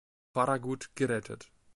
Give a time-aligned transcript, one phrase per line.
[0.33, 1.51] Farragut" gerettet.